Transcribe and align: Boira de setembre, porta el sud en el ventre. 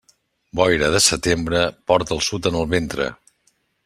Boira 0.59 0.87
de 0.95 1.01
setembre, 1.07 1.61
porta 1.91 2.17
el 2.19 2.23
sud 2.31 2.51
en 2.53 2.59
el 2.63 2.67
ventre. 2.73 3.09